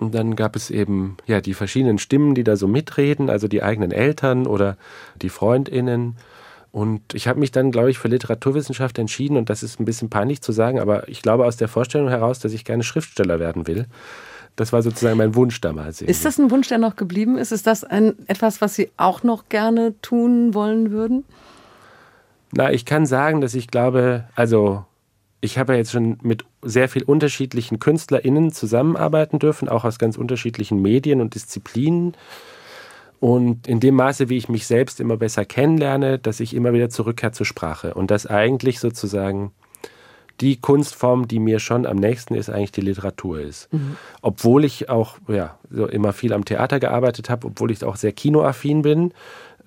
[0.00, 3.62] Und dann gab es eben ja die verschiedenen Stimmen, die da so mitreden, also die
[3.62, 4.76] eigenen Eltern oder
[5.14, 6.16] die Freundinnen.
[6.72, 10.10] Und ich habe mich dann, glaube ich, für Literaturwissenschaft entschieden und das ist ein bisschen
[10.10, 13.68] peinlich zu sagen, aber ich glaube aus der Vorstellung heraus, dass ich gerne Schriftsteller werden
[13.68, 13.86] will.
[14.56, 16.00] Das war sozusagen mein Wunsch damals.
[16.00, 16.10] Irgendwie.
[16.10, 17.52] Ist das ein Wunsch, der noch geblieben ist?
[17.52, 21.24] Ist das ein, etwas, was Sie auch noch gerne tun wollen würden?
[22.52, 24.84] Na, ich kann sagen, dass ich glaube, also
[25.40, 30.16] ich habe ja jetzt schon mit sehr vielen unterschiedlichen KünstlerInnen zusammenarbeiten dürfen, auch aus ganz
[30.16, 32.14] unterschiedlichen Medien und Disziplinen.
[33.18, 36.90] Und in dem Maße, wie ich mich selbst immer besser kennenlerne, dass ich immer wieder
[36.90, 39.52] zurückkehre zur Sprache und das eigentlich sozusagen
[40.40, 43.72] die Kunstform, die mir schon am nächsten ist, eigentlich die Literatur ist.
[43.72, 43.96] Mhm.
[44.22, 48.12] Obwohl ich auch ja, so immer viel am Theater gearbeitet habe, obwohl ich auch sehr
[48.12, 49.12] kinoaffin bin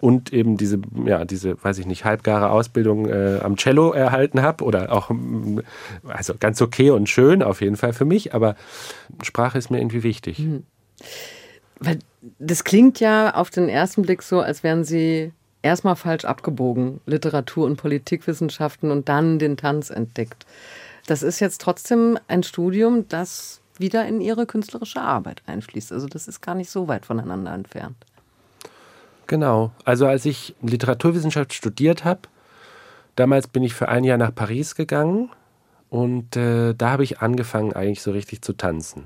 [0.01, 4.63] und eben diese, ja, diese, weiß ich nicht, halbgare Ausbildung äh, am Cello erhalten habe
[4.63, 5.11] oder auch,
[6.07, 8.55] also ganz okay und schön auf jeden Fall für mich, aber
[9.23, 10.39] Sprache ist mir irgendwie wichtig.
[10.39, 10.63] Mhm.
[11.79, 11.99] Weil
[12.39, 15.31] das klingt ja auf den ersten Blick so, als wären Sie
[15.65, 20.45] erstmal falsch abgebogen, Literatur und Politikwissenschaften und dann den Tanz entdeckt.
[21.07, 25.91] Das ist jetzt trotzdem ein Studium, das wieder in ihre künstlerische Arbeit einfließt.
[25.91, 27.97] Also das ist gar nicht so weit voneinander entfernt.
[29.25, 29.71] Genau.
[29.83, 32.21] Also als ich Literaturwissenschaft studiert habe,
[33.15, 35.31] damals bin ich für ein Jahr nach Paris gegangen
[35.89, 39.05] und äh, da habe ich angefangen eigentlich so richtig zu tanzen.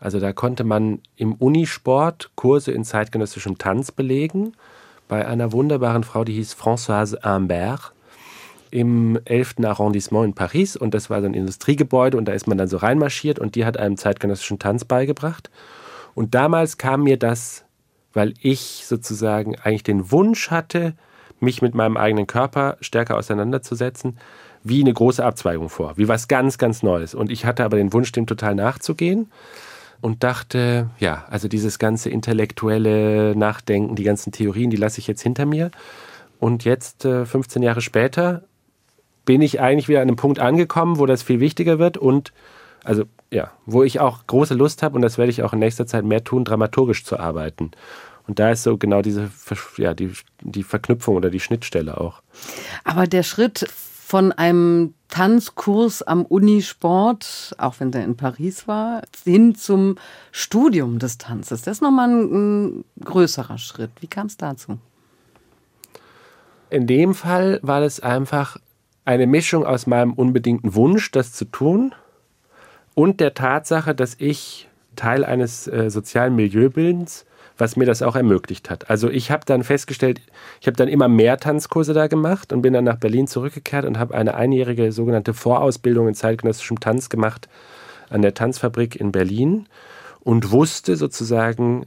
[0.00, 4.52] Also da konnte man im Unisport Kurse in zeitgenössischem Tanz belegen
[5.08, 7.92] bei einer wunderbaren Frau, die hieß Françoise Imbert
[8.70, 9.56] im 11.
[9.64, 12.76] Arrondissement in Paris und das war so ein Industriegebäude und da ist man dann so
[12.76, 15.50] reinmarschiert und die hat einem zeitgenössischen Tanz beigebracht.
[16.14, 17.64] Und damals kam mir das,
[18.12, 20.94] weil ich sozusagen eigentlich den Wunsch hatte,
[21.38, 24.18] mich mit meinem eigenen Körper stärker auseinanderzusetzen,
[24.64, 27.14] wie eine große Abzweigung vor, wie was ganz, ganz Neues.
[27.14, 29.30] Und ich hatte aber den Wunsch, dem total nachzugehen
[30.00, 35.22] und dachte, ja, also dieses ganze intellektuelle Nachdenken, die ganzen Theorien, die lasse ich jetzt
[35.22, 35.70] hinter mir.
[36.38, 38.44] Und jetzt, 15 äh, Jahre später,
[39.24, 42.32] bin ich eigentlich wieder an einem Punkt angekommen, wo das viel wichtiger wird und
[42.84, 45.86] also ja, wo ich auch große Lust habe und das werde ich auch in nächster
[45.86, 47.72] Zeit mehr tun, dramaturgisch zu arbeiten.
[48.26, 49.30] Und da ist so genau diese,
[49.76, 52.22] ja, die, die Verknüpfung oder die Schnittstelle auch.
[52.84, 59.54] Aber der Schritt von einem Tanzkurs am Unisport, auch wenn der in Paris war, hin
[59.54, 59.96] zum
[60.32, 61.62] Studium des Tanzes.
[61.62, 63.90] Das ist nochmal ein, ein größerer Schritt.
[64.00, 64.78] Wie kam es dazu?
[66.70, 68.58] In dem Fall war es einfach
[69.04, 71.94] eine Mischung aus meinem unbedingten Wunsch, das zu tun,
[72.94, 77.26] und der Tatsache, dass ich Teil eines äh, sozialen Milieubildens
[77.58, 78.90] was mir das auch ermöglicht hat.
[78.90, 80.20] Also ich habe dann festgestellt,
[80.60, 83.98] ich habe dann immer mehr Tanzkurse da gemacht und bin dann nach Berlin zurückgekehrt und
[83.98, 87.48] habe eine einjährige sogenannte Vorausbildung in zeitgenössischem Tanz gemacht
[88.10, 89.66] an der Tanzfabrik in Berlin
[90.20, 91.86] und wusste sozusagen,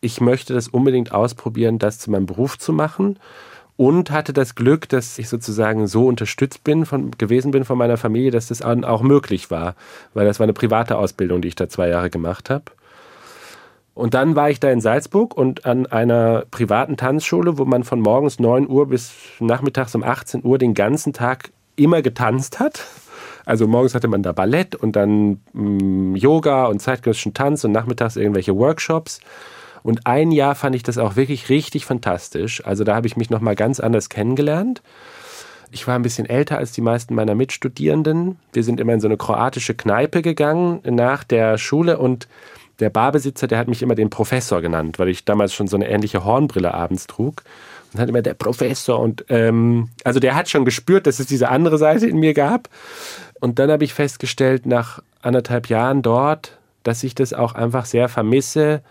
[0.00, 3.18] ich möchte das unbedingt ausprobieren, das zu meinem Beruf zu machen
[3.76, 7.96] und hatte das Glück, dass ich sozusagen so unterstützt bin von, gewesen bin von meiner
[7.96, 9.76] Familie, dass das auch möglich war,
[10.14, 12.64] weil das war eine private Ausbildung, die ich da zwei Jahre gemacht habe.
[13.98, 17.98] Und dann war ich da in Salzburg und an einer privaten Tanzschule, wo man von
[17.98, 22.84] morgens 9 Uhr bis nachmittags um 18 Uhr den ganzen Tag immer getanzt hat.
[23.44, 27.72] Also morgens hatte man da Ballett und dann mh, mm, Yoga und zeitgenössischen Tanz und
[27.72, 29.18] nachmittags irgendwelche Workshops.
[29.82, 32.64] Und ein Jahr fand ich das auch wirklich richtig fantastisch.
[32.64, 34.80] Also da habe ich mich nochmal ganz anders kennengelernt.
[35.72, 38.38] Ich war ein bisschen älter als die meisten meiner Mitstudierenden.
[38.52, 42.28] Wir sind immer in so eine kroatische Kneipe gegangen nach der Schule und
[42.80, 45.88] der Barbesitzer, der hat mich immer den Professor genannt, weil ich damals schon so eine
[45.88, 47.42] ähnliche Hornbrille abends trug.
[47.92, 51.48] Und hat immer der Professor und ähm, also der hat schon gespürt, dass es diese
[51.48, 52.68] andere Seite in mir gab.
[53.40, 58.08] Und dann habe ich festgestellt, nach anderthalb Jahren dort, dass ich das auch einfach sehr
[58.08, 58.82] vermisse,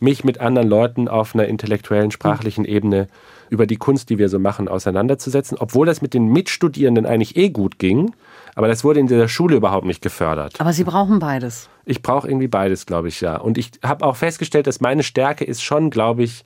[0.00, 3.08] mich mit anderen Leuten auf einer intellektuellen, sprachlichen Ebene
[3.50, 7.50] über die Kunst, die wir so machen, auseinanderzusetzen, obwohl das mit den Mitstudierenden eigentlich eh
[7.50, 8.12] gut ging.
[8.54, 10.60] Aber das wurde in der Schule überhaupt nicht gefördert.
[10.60, 11.68] Aber Sie brauchen beides.
[11.84, 13.36] Ich brauche irgendwie beides, glaube ich, ja.
[13.36, 16.44] Und ich habe auch festgestellt, dass meine Stärke ist schon, glaube ich,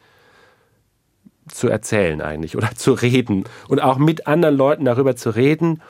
[1.48, 5.82] zu erzählen eigentlich oder zu reden und auch mit anderen Leuten darüber zu reden,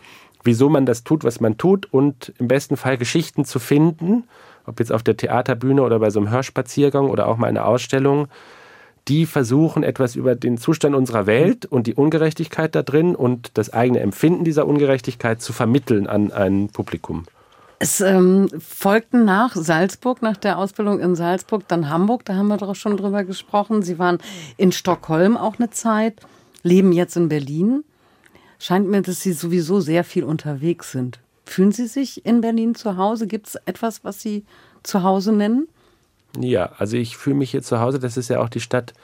[0.42, 4.24] wieso man das tut, was man tut und im besten Fall Geschichten zu finden,
[4.66, 8.28] ob jetzt auf der Theaterbühne oder bei so einem Hörspaziergang oder auch mal eine Ausstellung,
[9.08, 13.72] die versuchen etwas über den Zustand unserer Welt und die Ungerechtigkeit da drin und das
[13.72, 17.24] eigene Empfinden dieser Ungerechtigkeit zu vermitteln an ein Publikum.
[17.78, 22.56] Es ähm, folgten nach Salzburg, nach der Ausbildung in Salzburg, dann Hamburg, da haben wir
[22.56, 23.82] doch schon drüber gesprochen.
[23.82, 24.18] Sie waren
[24.56, 26.20] in Stockholm auch eine Zeit,
[26.62, 27.84] leben jetzt in Berlin.
[28.58, 31.18] Scheint mir, dass Sie sowieso sehr viel unterwegs sind.
[31.44, 33.26] Fühlen Sie sich in Berlin zu Hause?
[33.26, 34.44] Gibt es etwas, was Sie
[34.82, 35.68] zu Hause nennen?
[36.38, 37.98] Ja, also ich fühle mich hier zu Hause.
[37.98, 38.94] Das ist ja auch die Stadt,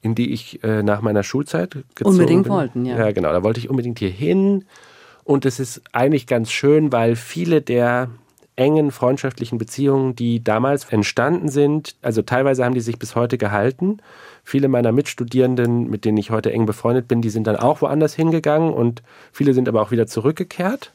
[0.00, 2.52] in die ich äh, nach meiner Schulzeit gezogen unbedingt bin.
[2.52, 2.98] wollten, ja.
[2.98, 3.32] Ja, genau.
[3.32, 4.64] Da wollte ich unbedingt hier hin.
[5.24, 8.10] Und es ist eigentlich ganz schön, weil viele der
[8.56, 13.98] engen freundschaftlichen Beziehungen, die damals entstanden sind, also teilweise haben die sich bis heute gehalten.
[14.44, 18.14] Viele meiner Mitstudierenden, mit denen ich heute eng befreundet bin, die sind dann auch woanders
[18.14, 20.92] hingegangen und viele sind aber auch wieder zurückgekehrt,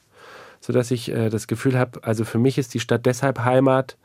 [0.59, 3.97] sodass ich äh, das Gefühl habe, also für mich ist die Stadt deshalb Heimat,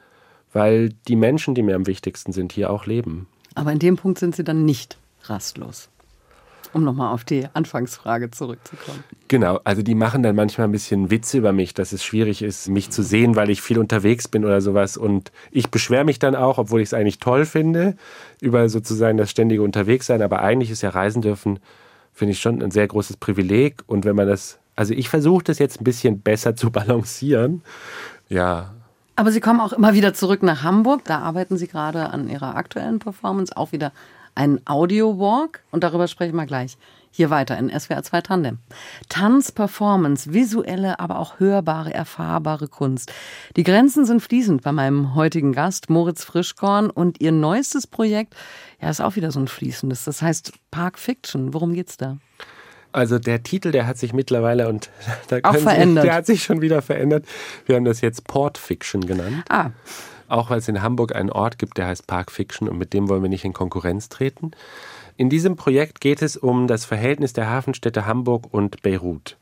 [0.53, 3.27] weil die Menschen, die mir am wichtigsten sind, hier auch leben.
[3.55, 5.88] Aber in dem Punkt sind Sie dann nicht rastlos.
[6.73, 9.05] Um nochmal auf die Anfangsfrage zurückzukommen.
[9.29, 12.69] Genau, also die machen dann manchmal ein bisschen Witze über mich, dass es schwierig ist,
[12.69, 14.97] mich zu sehen, weil ich viel unterwegs bin oder sowas.
[14.97, 17.97] Und ich beschwere mich dann auch, obwohl ich es eigentlich toll finde,
[18.41, 20.23] über sozusagen das ständige Unterwegssein.
[20.23, 21.59] Aber eigentlich ist ja Reisen dürfen,
[22.15, 23.83] finde ich schon ein sehr großes Privileg.
[23.87, 27.62] Und wenn man das, also ich versuche das jetzt ein bisschen besser zu balancieren.
[28.31, 28.73] Ja,
[29.16, 31.05] aber Sie kommen auch immer wieder zurück nach Hamburg.
[31.05, 33.57] Da arbeiten Sie gerade an Ihrer aktuellen Performance.
[33.57, 33.92] Auch wieder
[34.35, 35.62] ein Audio-Walk.
[35.70, 36.79] Und darüber sprechen wir gleich.
[37.11, 38.59] Hier weiter in SWR 2 Tandem.
[39.11, 43.12] Tanz, Performance, visuelle, aber auch hörbare, erfahrbare Kunst.
[43.57, 46.88] Die Grenzen sind fließend bei meinem heutigen Gast, Moritz Frischkorn.
[46.88, 48.35] Und Ihr neuestes Projekt,
[48.81, 50.05] ja, ist auch wieder so ein fließendes.
[50.05, 51.53] Das heißt Park Fiction.
[51.53, 52.16] Worum geht's da?
[52.92, 54.90] Also der Titel, der hat sich mittlerweile und
[55.42, 56.02] auch verändert.
[56.02, 57.24] Sie, der hat sich schon wieder verändert.
[57.66, 59.44] Wir haben das jetzt Port Fiction genannt.
[59.48, 59.70] Ah.
[60.28, 63.09] Auch weil es in Hamburg einen Ort gibt, der heißt Park Fiction und mit dem
[63.09, 64.52] wollen wir nicht in Konkurrenz treten.
[65.16, 69.37] In diesem Projekt geht es um das Verhältnis der Hafenstädte Hamburg und Beirut.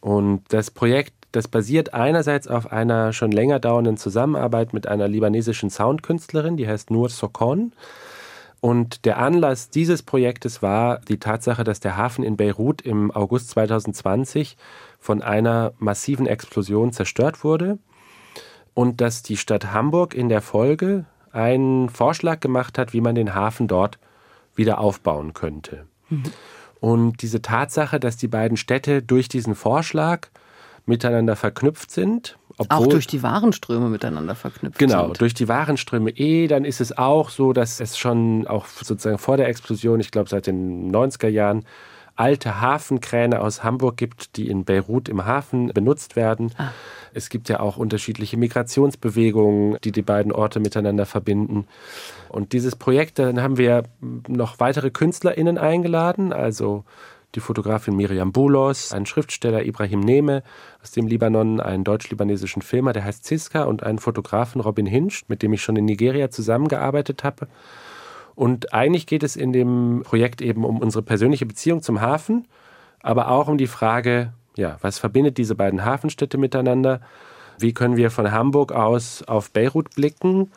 [0.00, 5.68] Und das Projekt, das basiert einerseits auf einer schon länger dauernden Zusammenarbeit mit einer libanesischen
[5.68, 7.72] Soundkünstlerin, die heißt Nur Sokon.
[8.60, 13.50] Und der Anlass dieses Projektes war die Tatsache, dass der Hafen in Beirut im August
[13.50, 14.56] 2020
[14.98, 17.78] von einer massiven Explosion zerstört wurde
[18.74, 23.34] und dass die Stadt Hamburg in der Folge einen Vorschlag gemacht hat, wie man den
[23.34, 23.98] Hafen dort
[24.54, 25.86] wieder aufbauen könnte.
[26.08, 26.22] Mhm.
[26.80, 30.28] Und diese Tatsache, dass die beiden Städte durch diesen Vorschlag
[30.86, 35.20] miteinander verknüpft sind obwohl, auch durch die Warenströme miteinander verknüpft genau, sind.
[35.20, 39.36] durch die Warenströme eh, dann ist es auch so, dass es schon auch sozusagen vor
[39.36, 41.64] der Explosion, ich glaube seit den 90er Jahren,
[42.16, 46.50] alte Hafenkräne aus Hamburg gibt, die in Beirut im Hafen benutzt werden.
[46.56, 46.70] Ah.
[47.12, 51.66] Es gibt ja auch unterschiedliche Migrationsbewegungen, die die beiden Orte miteinander verbinden.
[52.30, 53.84] Und dieses Projekt, dann haben wir
[54.28, 56.84] noch weitere KünstlerInnen eingeladen, also
[57.36, 60.42] die Fotografin Miriam Boulos, ein Schriftsteller Ibrahim Neme
[60.82, 65.42] aus dem Libanon, einen deutsch-libanesischen Filmer, der heißt Ziska und einen Fotografen Robin Hinsch, mit
[65.42, 67.46] dem ich schon in Nigeria zusammengearbeitet habe.
[68.34, 72.46] Und eigentlich geht es in dem Projekt eben um unsere persönliche Beziehung zum Hafen,
[73.02, 77.00] aber auch um die Frage, ja, was verbindet diese beiden Hafenstädte miteinander?
[77.58, 80.50] Wie können wir von Hamburg aus auf Beirut blicken?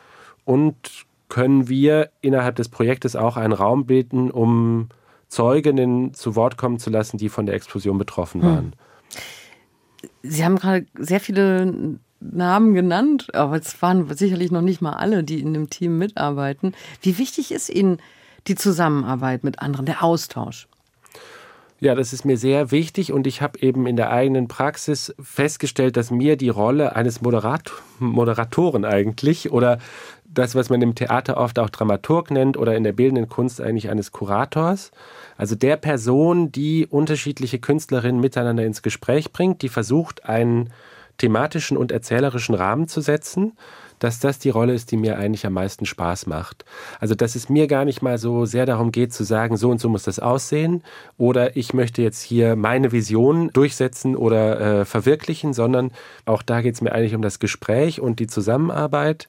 [0.44, 4.88] Und können wir innerhalb des Projektes auch einen Raum bieten, um
[5.30, 8.74] Zeuginnen zu Wort kommen zu lassen, die von der Explosion betroffen waren.
[10.22, 15.24] Sie haben gerade sehr viele Namen genannt, aber es waren sicherlich noch nicht mal alle,
[15.24, 16.74] die in dem Team mitarbeiten.
[17.00, 17.98] Wie wichtig ist Ihnen
[18.48, 20.66] die Zusammenarbeit mit anderen, der Austausch?
[21.82, 25.96] Ja, das ist mir sehr wichtig und ich habe eben in der eigenen Praxis festgestellt,
[25.96, 29.78] dass mir die Rolle eines Moderat Moderatoren eigentlich oder
[30.26, 33.88] das, was man im Theater oft auch Dramaturg nennt oder in der bildenden Kunst eigentlich
[33.88, 34.90] eines Kurators,
[35.38, 40.74] also der Person, die unterschiedliche Künstlerinnen miteinander ins Gespräch bringt, die versucht, einen
[41.16, 43.54] thematischen und erzählerischen Rahmen zu setzen,
[44.00, 46.64] dass das die Rolle ist, die mir eigentlich am meisten Spaß macht.
[46.98, 49.80] Also, dass es mir gar nicht mal so sehr darum geht zu sagen, so und
[49.80, 50.82] so muss das aussehen
[51.16, 55.92] oder ich möchte jetzt hier meine Vision durchsetzen oder äh, verwirklichen, sondern
[56.24, 59.28] auch da geht es mir eigentlich um das Gespräch und die Zusammenarbeit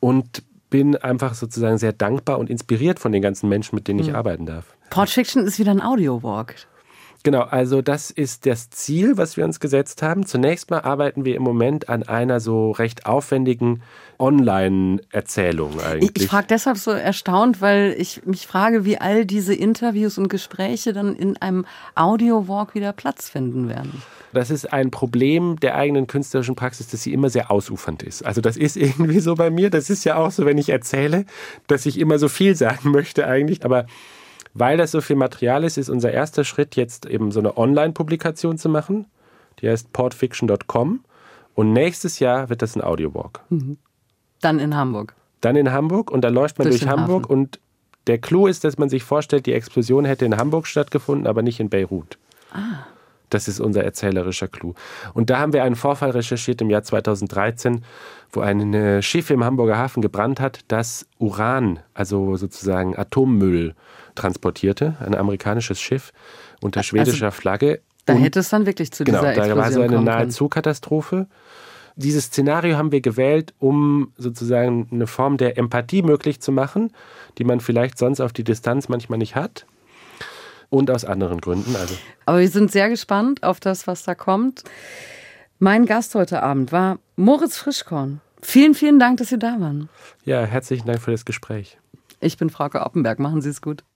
[0.00, 4.08] und bin einfach sozusagen sehr dankbar und inspiriert von den ganzen Menschen, mit denen ich
[4.08, 4.16] mhm.
[4.16, 4.74] arbeiten darf.
[4.90, 6.54] Port Fiction ist wieder ein Audio-Walk.
[7.24, 10.24] Genau, also das ist das Ziel, was wir uns gesetzt haben.
[10.24, 13.82] Zunächst mal arbeiten wir im Moment an einer so recht aufwendigen
[14.18, 16.10] Online-Erzählung eigentlich.
[16.16, 20.28] Ich, ich frage deshalb so erstaunt, weil ich mich frage, wie all diese Interviews und
[20.28, 24.02] Gespräche dann in einem Audio-Walk wieder Platz finden werden.
[24.32, 28.24] Das ist ein Problem der eigenen künstlerischen Praxis, dass sie immer sehr ausufernd ist.
[28.24, 29.70] Also das ist irgendwie so bei mir.
[29.70, 31.24] Das ist ja auch so, wenn ich erzähle,
[31.66, 33.64] dass ich immer so viel sagen möchte eigentlich.
[33.64, 33.86] Aber
[34.54, 38.58] weil das so viel Material ist, ist unser erster Schritt jetzt eben so eine Online-Publikation
[38.58, 39.06] zu machen.
[39.60, 41.00] Die heißt portfiction.com.
[41.54, 43.40] Und nächstes Jahr wird das ein Audiowalk.
[43.48, 43.78] Mhm.
[44.40, 45.14] Dann in Hamburg.
[45.40, 47.32] Dann in Hamburg und dann läuft man durch, durch Hamburg Hafen.
[47.32, 47.60] und
[48.06, 51.60] der Clou ist, dass man sich vorstellt, die Explosion hätte in Hamburg stattgefunden, aber nicht
[51.60, 52.18] in Beirut.
[52.52, 52.86] Ah.
[53.30, 54.74] Das ist unser erzählerischer Clou.
[55.12, 57.84] Und da haben wir einen Vorfall recherchiert im Jahr 2013,
[58.32, 63.74] wo ein Schiff im Hamburger Hafen gebrannt hat, das Uran, also sozusagen Atommüll,
[64.18, 64.96] transportierte.
[65.00, 66.12] Ein amerikanisches Schiff
[66.60, 67.80] unter also schwedischer also, Flagge.
[68.04, 70.02] Da Und, hätte es dann wirklich zu genau, dieser Explosion Genau, da war so eine
[70.02, 71.26] Nahezukatastrophe.
[71.96, 76.92] Dieses Szenario haben wir gewählt, um sozusagen eine Form der Empathie möglich zu machen,
[77.38, 79.66] die man vielleicht sonst auf die Distanz manchmal nicht hat
[80.70, 81.74] und aus anderen Gründen.
[81.76, 81.94] Also.
[82.26, 84.64] Aber wir sind sehr gespannt auf das, was da kommt.
[85.58, 88.20] Mein Gast heute Abend war Moritz Frischkorn.
[88.42, 89.88] Vielen, vielen Dank, dass Sie da waren.
[90.24, 91.78] Ja, herzlichen Dank für das Gespräch.
[92.20, 93.18] Ich bin Frauke Oppenberg.
[93.18, 93.82] Machen Sie es gut.